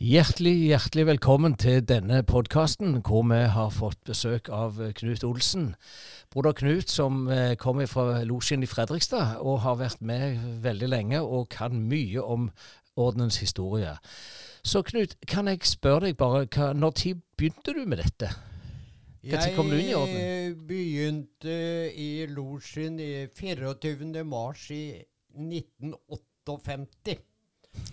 [0.00, 5.74] Hjertelig, hjertelig velkommen til denne podkasten, hvor vi har fått besøk av Knut Olsen.
[6.32, 11.20] Broder Knut som eh, kommer fra losjen i Fredrikstad og har vært med veldig lenge
[11.20, 12.48] og kan mye om
[12.96, 13.92] ordenens historie.
[14.64, 18.32] Så Knut, kan jeg spørre deg bare, hva, når tid begynte du med dette?
[19.20, 20.16] Når kom du inn i orden?
[20.16, 21.58] Jeg begynte
[21.92, 22.96] i losjen
[23.36, 24.24] 24.
[24.24, 24.86] mars i
[25.36, 27.20] 1958.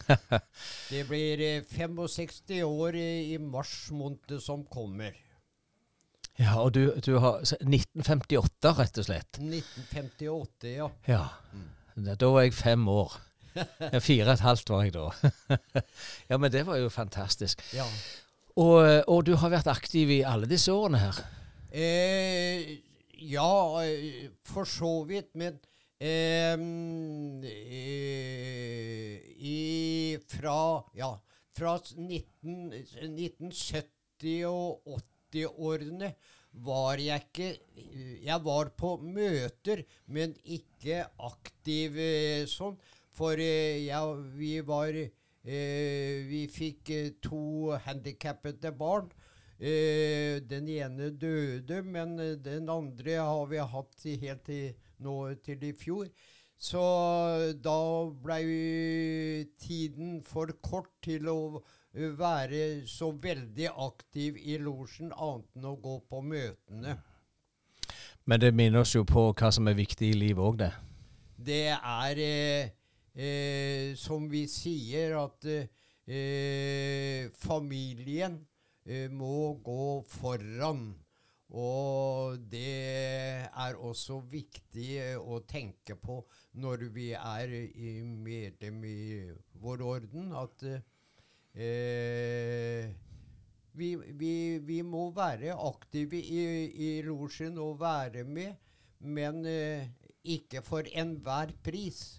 [0.91, 5.15] det blir 65 år i mars måned som kommer.
[6.37, 9.39] Ja, og du, du har 1958, rett og slett?
[9.41, 10.89] 1958, ja.
[11.09, 11.23] Ja,
[12.13, 13.15] Da var jeg fem år.
[13.57, 15.07] Ja, Fire og et halvt var jeg da.
[16.29, 17.63] ja, men det var jo fantastisk.
[17.73, 17.87] Ja.
[18.57, 18.77] Og,
[19.09, 21.17] og, du har vært aktiv i alle disse årene her?
[21.73, 22.77] Eh,
[23.17, 23.81] ja,
[24.45, 25.33] for så vidt.
[25.37, 25.76] Men eh,
[29.37, 31.11] i, fra, ja,
[31.57, 34.99] fra 19, 1970- og
[35.33, 36.11] 80-årene
[36.65, 37.47] var jeg ikke
[38.25, 42.77] Jeg var på møter, men ikke aktiv eh, sånn.
[43.13, 44.01] For eh, ja,
[44.37, 49.11] vi var eh, Vi fikk eh, to handikappede barn.
[49.57, 55.73] Eh, den ene døde, men den andre har vi hatt helt til nå til i
[55.77, 56.07] fjor.
[56.57, 56.83] Så
[57.61, 57.79] da
[58.23, 61.39] blei tiden for kort til å
[62.17, 66.97] være så veldig aktiv i losjen, annet enn å gå på møtene.
[68.27, 70.73] Men det minner oss jo på hva som er viktig i livet òg, det.
[71.37, 72.69] Det er, eh,
[73.15, 78.39] eh, som vi sier, at eh, familien
[78.85, 80.89] eh, må gå foran.
[81.55, 86.19] Og det er også viktig eh, å tenke på
[86.59, 87.53] når vi er
[88.03, 89.31] medlem i
[89.63, 90.65] vår orden, at
[91.55, 92.91] eh,
[93.77, 98.57] vi, vi, vi, må være aktive i, i losjen og være med,
[98.99, 99.87] men eh,
[100.27, 102.17] ikke for enhver pris.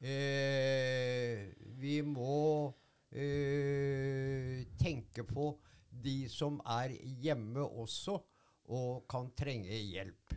[0.00, 1.50] Eh,
[1.80, 2.70] vi må
[3.10, 5.50] eh, tenke på
[6.04, 8.18] de som er hjemme også,
[8.70, 10.36] og kan trenge hjelp.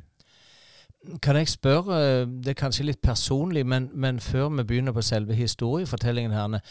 [1.22, 5.36] Kan jeg spørre, det er kanskje litt personlig, men, men før vi begynner på selve
[5.36, 6.62] historiefortellingen her,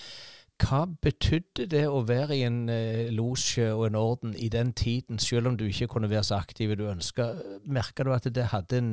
[0.63, 5.19] hva betydde det å være i en eh, losje og en orden i den tiden,
[5.19, 7.33] selv om du ikke kunne være så aktiv du ønska?
[7.65, 8.93] Merka du at det hadde en,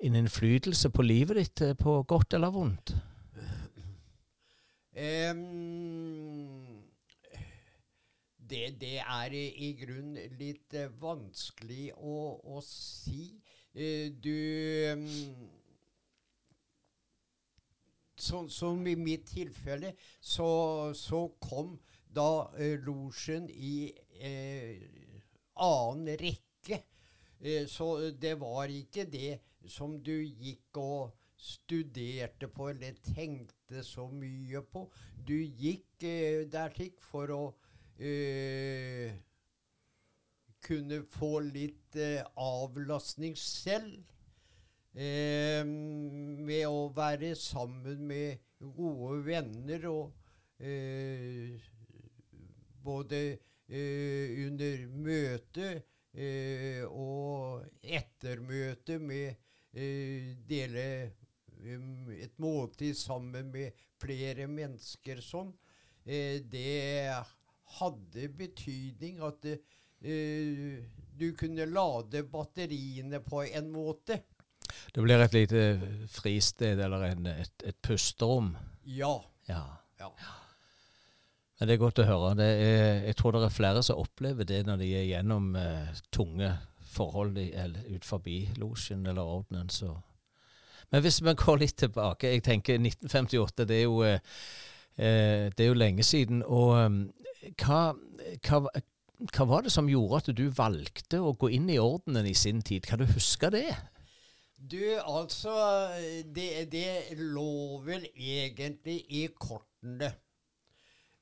[0.00, 2.96] en, innflytelse på livet ditt, eh, på godt eller vondt?
[4.98, 6.67] Um,
[8.50, 12.16] det, det, er i grunnen litt uh, vanskelig å,
[12.56, 13.30] å si.
[13.76, 14.34] Uh, du
[14.92, 15.06] um,
[18.18, 21.76] Sånn som i mitt tilfelle, så, så kom
[22.10, 23.92] da uh, losjen i
[25.54, 26.80] annen rekke.
[27.70, 27.86] så
[28.18, 29.36] det var ikke det
[29.70, 34.84] som du gikk og studerte på eller tenkte så mye på.
[35.26, 37.42] Du gikk eh, der slik for å
[37.98, 39.12] eh,
[40.64, 44.02] kunne få litt eh, avlastning selv.
[44.98, 50.14] Eh, med å være sammen med gode venner og
[50.58, 51.58] eh,
[52.82, 53.20] både
[53.68, 55.70] eh, under møte
[56.88, 59.36] og etter møte med
[60.48, 60.86] dele
[62.22, 65.52] et måltid sammen med flere mennesker sånn,
[66.06, 67.10] eh, det
[67.78, 70.78] hadde betydning at uh,
[71.18, 74.20] du kunne lade batteriene på en måte.
[74.94, 75.62] Det blir et lite
[76.12, 78.52] fristed eller en, et, et pusterom?
[78.84, 79.16] Ja.
[79.48, 79.64] ja.
[79.98, 80.34] ja.
[81.58, 82.34] Men Det er godt å høre.
[82.44, 86.52] Er, jeg tror det er flere som opplever det når de er gjennom eh, tunge
[86.88, 87.48] forhold i,
[87.94, 89.72] ut forbi losjen eller ordenen.
[89.72, 89.96] så
[90.90, 94.20] men hvis vi går litt tilbake Jeg tenker 1958, det er jo, eh,
[94.96, 96.42] eh, det er jo lenge siden.
[96.42, 97.02] Og um,
[97.58, 97.80] hva,
[98.46, 98.60] hva,
[99.30, 102.62] hva, var det som gjorde at du valgte å gå inn i ordenen i sin
[102.62, 102.86] tid?
[102.86, 103.70] Kan du huske det?
[104.58, 105.54] Du, altså
[106.34, 110.12] Det, det lå vel egentlig i kortene.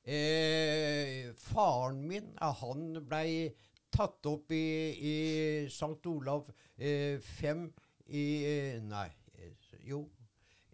[0.07, 3.53] Eh, faren min han blei
[3.91, 5.99] tatt opp i, i St.
[6.07, 6.47] Olav
[6.77, 7.19] eh,
[8.07, 8.23] i
[8.87, 9.09] Nei,
[9.83, 10.07] jo,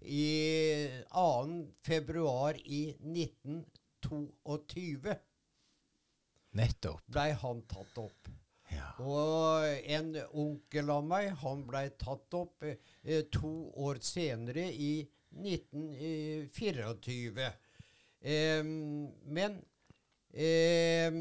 [0.06, 1.66] i 2.
[1.82, 5.18] februar i 1922
[6.54, 7.02] Nettopp.
[7.10, 8.30] blei han tatt opp.
[8.74, 8.90] Ja.
[9.02, 9.66] Og
[9.96, 12.78] en onkel av meg, han blei tatt opp eh,
[13.34, 13.52] to
[13.86, 17.52] år senere, i 1924.
[18.22, 19.66] Eh, men
[20.32, 21.12] eh,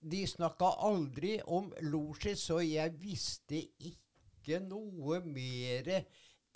[0.00, 3.60] De snakka aldri om losji, så jeg visste
[3.90, 6.04] ikke noe mer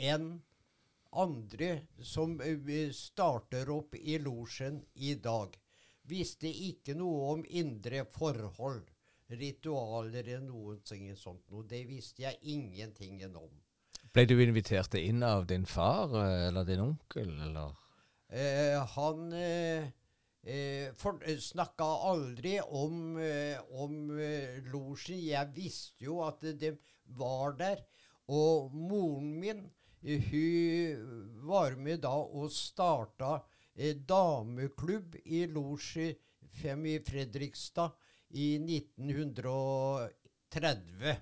[0.01, 0.43] enn
[1.15, 5.64] andre som eh, starter opp i losjen i dag.
[6.05, 8.91] Visste ikke noe om indre forhold,
[9.33, 10.77] ritualer eller noe
[11.17, 11.65] sånt noe.
[11.65, 13.53] Det visste jeg ingenting om.
[14.13, 17.73] Ble du invitert inn av din far eh, eller din onkel, eller?
[18.29, 19.89] Eh, han eh,
[20.45, 25.19] eh, snakka aldri om, eh, om eh, losjen.
[25.25, 26.77] Jeg visste jo at de
[27.17, 27.83] var der.
[28.29, 29.67] Og moren min
[30.05, 33.54] hun var med da og starta eh,
[34.09, 36.15] dameklubb i Losji
[36.63, 37.91] 5 i Fredrikstad
[38.31, 41.17] i 1930.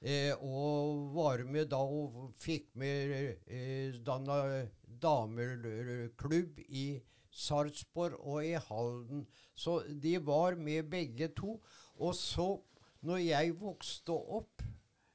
[0.00, 7.00] Eh, og var med da og fikk med eh, danna dameklubb i
[7.32, 9.26] Sarpsborg og i Halden.
[9.54, 11.62] Så de var med begge to.
[11.96, 12.60] Og så,
[13.00, 14.62] når jeg vokste opp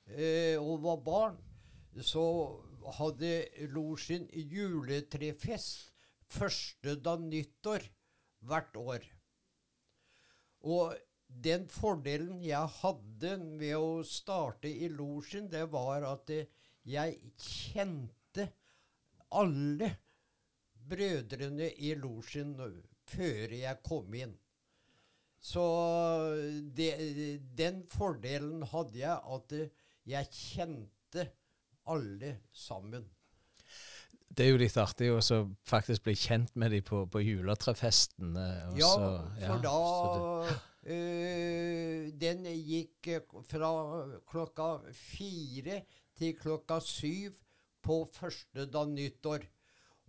[0.09, 1.37] eh, og var barn,
[2.01, 2.57] så
[2.97, 5.90] hadde losjen juletrefest
[6.31, 7.85] første da nyttår
[8.47, 9.07] hvert år.
[10.61, 10.95] Og
[11.31, 16.31] den fordelen jeg hadde med å starte i losjen, det var at
[16.87, 18.47] jeg kjente
[19.31, 19.91] alle
[20.91, 22.55] brødrene i losjen
[23.11, 24.35] før jeg kom inn.
[25.41, 25.63] Så
[26.77, 26.91] det,
[27.57, 29.55] den fordelen hadde jeg at
[30.11, 31.25] jeg kjente
[31.89, 33.07] alle sammen.
[34.31, 35.19] Det er jo litt artig å
[35.67, 38.35] faktisk bli kjent med dem på, på juletrefesten.
[38.79, 39.79] Ja, for ja, da
[40.87, 43.09] øh, Den gikk
[43.49, 43.71] fra
[44.31, 45.81] klokka fire
[46.17, 47.41] til klokka syv
[47.83, 49.43] på første da nyttår.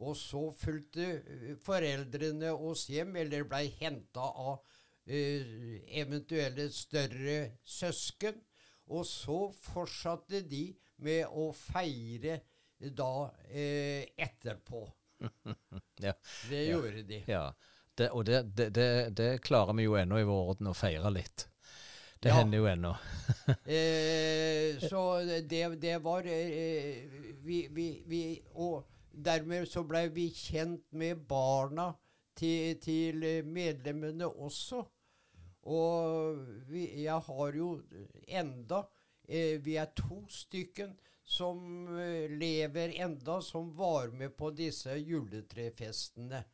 [0.02, 4.62] Og så fulgte foreldrene oss hjem, eller blei henta av
[5.06, 8.40] øh, eventuelle større søsken.
[8.92, 10.66] Og så fortsatte de
[11.02, 12.40] med å feire
[12.90, 14.01] da eh,
[14.42, 14.92] etterpå.
[16.00, 16.14] ja.
[16.48, 17.24] Det gjorde de.
[17.26, 17.54] Ja.
[17.94, 21.46] Det, og det, det, det, klarer vi jo ennå i vår orden å feire litt.
[22.22, 22.38] Det ja.
[22.38, 22.92] hender jo ennå.
[23.76, 25.02] eh, så
[25.48, 27.02] det, var eh,
[27.42, 28.22] vi, vi, vi,
[28.54, 31.90] Og dermed så blei vi kjent med barna
[32.38, 34.82] til, til medlemmene også.
[35.68, 37.76] Og vi, jeg har jo
[38.26, 38.82] enda
[39.28, 46.44] Eh, vi er to stykken som eh, lever enda, som var med på disse juletrefestene.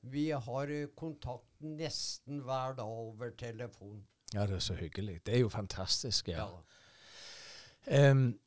[0.00, 4.04] Vi har eh, kontakt nesten hver dag over telefon.
[4.34, 5.20] Ja, det er så hyggelig.
[5.26, 6.46] Det er jo fantastisk, ja.
[6.46, 8.10] ja.
[8.10, 8.38] Um,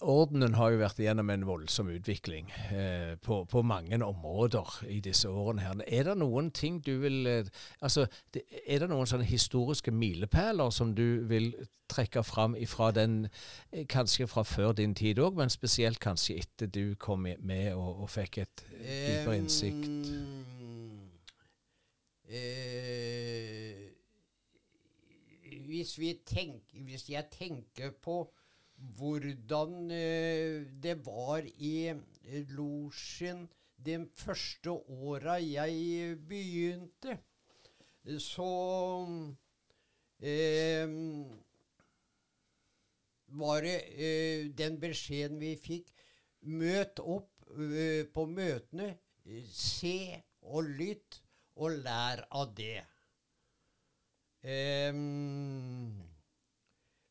[0.00, 5.28] Ordenen har jo vært gjennom en voldsom utvikling eh, på, på, mange områder i disse
[5.28, 5.62] årene.
[5.66, 5.82] her.
[5.86, 7.50] Er det noen ting du vil eh,
[7.80, 11.52] altså, Er det noen sånne historiske milepæler som du vil
[11.90, 13.28] trekke fram fra den,
[13.72, 18.02] eh, kanskje fra før din tid òg, men spesielt kanskje etter du kom med og,
[18.02, 20.10] og fikk et dypere innsikt?
[20.10, 21.10] Um,
[22.30, 23.90] uh,
[25.66, 28.22] hvis, tenker, hvis jeg tenker på
[28.98, 31.92] hvordan eh, det var i
[32.54, 33.46] losjen
[33.76, 37.18] de første åra jeg begynte.
[38.18, 38.50] Så
[40.20, 40.88] eh,
[43.40, 45.90] var det eh, den beskjeden vi fikk
[46.40, 48.94] Møt opp eh, på møtene.
[49.52, 51.20] Se og lytt,
[51.60, 52.80] og lær av det.
[54.40, 55.49] Um,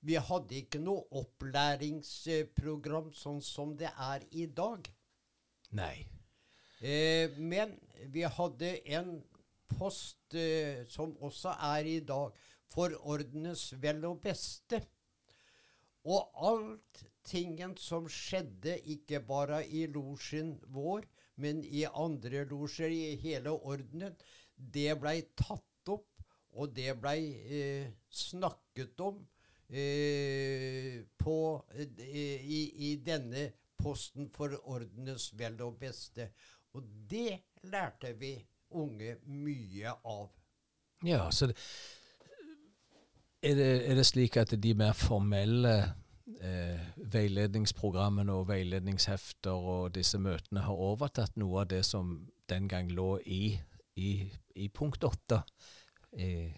[0.09, 4.87] vi hadde ikke noe opplæringsprogram sånn som det er i dag.
[5.77, 6.07] Nei.
[6.81, 7.75] Eh, men
[8.09, 9.19] vi hadde en
[9.69, 12.33] post eh, som også er i dag,
[12.69, 14.81] for ordenes vel og beste.
[16.09, 21.05] Og alt tingen som skjedde, ikke bare i losjen vår,
[21.41, 24.15] men i andre losjer i hele ordenen,
[24.57, 26.07] det blei tatt opp,
[26.57, 29.21] og det blei eh, snakket om
[29.69, 36.31] på, eh, i, i, denne posten for ordenens vel og beste.
[36.73, 38.33] Og det lærte vi
[38.71, 40.29] unge mye av.
[41.05, 41.55] Ja, så det,
[43.41, 45.75] er, det, er, det, slik at de mer formelle
[46.41, 52.17] eh, veiledningsprogrammene og veiledningshefter og disse møtene har overtatt noe av det som
[52.49, 53.53] den gang lå i,
[53.95, 54.11] i,
[54.55, 55.43] i punkt åtte?
[56.17, 56.57] Eh,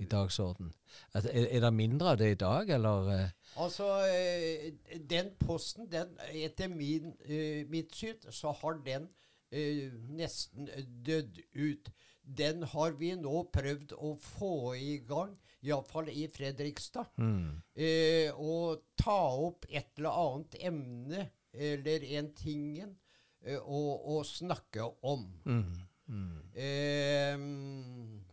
[0.00, 0.72] i dagsorden.
[1.14, 3.08] Er, er, det mindre av det i dag, eller?
[3.14, 3.54] Eh?
[3.60, 4.70] Altså, eh,
[5.10, 9.08] den posten, den, etter min, uh, mitt syn, så har den
[9.52, 10.70] eh, nesten
[11.06, 11.90] dødd ut.
[12.22, 15.34] Den har vi nå prøvd å få i gang,
[15.66, 17.10] iallfall i Fredrikstad.
[17.20, 17.60] Mm.
[17.74, 22.94] Eh, og ta opp et eller annet emne eller en tingen
[23.66, 25.24] å, snakke om.
[25.48, 25.80] Mm.
[26.10, 26.36] Mm.
[26.54, 28.29] Eh,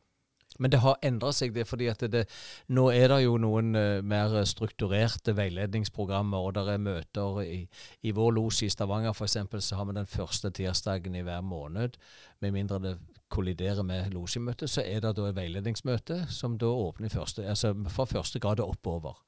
[0.57, 2.25] Men det har endra seg, det fordi at det,
[2.73, 7.59] nå er det jo noen uh, mer strukturerte veiledningsprogrammer, og det er møter i,
[8.01, 9.37] i vår los i Stavanger f.eks.
[9.65, 11.99] så har vi den første tirsdagen i hver måned.
[12.41, 12.97] Med mindre det
[13.29, 18.05] kolliderer med losjemøtet, så er det da et veiledningsmøte som da åpner første, altså fra
[18.07, 19.19] første grad og oppover.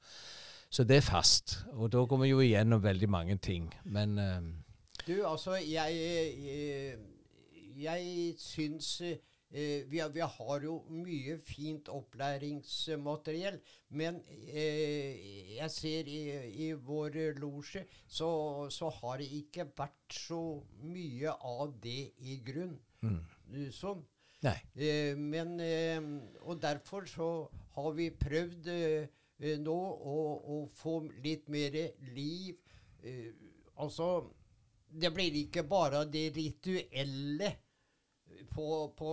[0.70, 1.58] Så det er fast.
[1.72, 3.72] Og da går vi jo igjennom veldig mange ting.
[3.84, 4.40] Men uh,
[5.06, 6.94] Du, altså, jeg Jeg,
[7.76, 9.02] jeg syns
[9.52, 13.58] eh, vi, har- vi har jo mye fint opplæringsmateriell,
[13.90, 16.20] men eh, jeg ser i,
[16.66, 18.30] i vår losje så,
[18.70, 20.40] så har det ikke vært så
[20.82, 22.78] mye av det i grunn.
[23.02, 23.20] mm.
[23.74, 24.04] Sånn.
[24.42, 24.56] Nei.
[24.80, 26.00] Eh, men, eh,
[26.46, 27.26] og derfor så
[27.74, 29.08] har vi prøvd eh,
[29.40, 30.18] eh, nå å,
[30.54, 31.74] å få litt mer
[32.14, 32.56] liv.
[33.02, 33.32] Eh,
[33.76, 34.30] altså,
[34.90, 37.50] det blir ikke bare det rituelle
[38.50, 39.10] på, på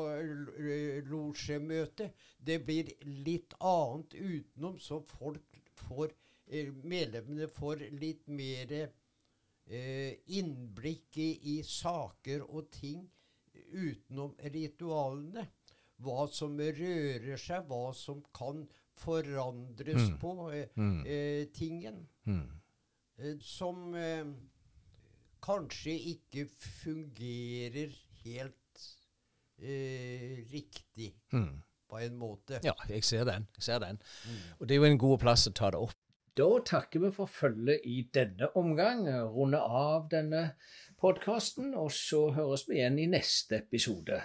[1.10, 2.14] losjemøtet.
[2.40, 2.90] Det blir
[3.26, 6.12] litt annet utenom, så folk får
[6.48, 13.06] eh, Medlemmene får litt mer eh, innblikk i, i saker og ting
[13.74, 15.48] utenom ritualene.
[15.98, 20.20] Hva som rører seg, hva som kan forandres Mm.
[20.22, 21.02] på eh, Mm.
[21.06, 22.08] eh, tingen.
[22.26, 22.48] Mm.
[23.18, 23.94] Eh, som
[25.42, 27.94] kanskje ikke fungerer
[28.24, 28.58] helt
[29.62, 31.62] eh, riktig, Mm.
[31.90, 32.60] på en måte.
[32.64, 33.48] Ja, jeg ser den.
[33.56, 34.02] Jeg ser den.
[34.26, 34.38] Mm.
[34.60, 35.94] Og det er jo en god plass å ta det opp.
[36.38, 40.52] Da takker vi for følget i denne omgang, runder av denne
[41.02, 44.22] podkasten, og så høres vi igjen i neste episode.